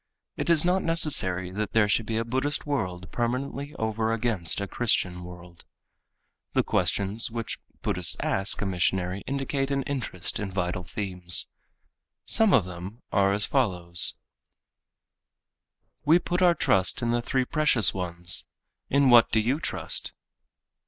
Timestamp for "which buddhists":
7.29-8.17